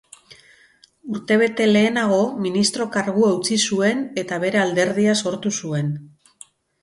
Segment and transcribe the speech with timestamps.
[1.15, 5.93] Urtebete lehenago, ministro-kargua utzi zuen, eta bere alderdia sortu zuen.